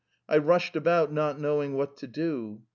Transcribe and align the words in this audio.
I 0.27 0.39
tossed 0.39 0.75
about, 0.75 1.13
not 1.13 1.39
knowing 1.39 1.75
what 1.75 1.95
to 1.97 2.07
do. 2.07 2.63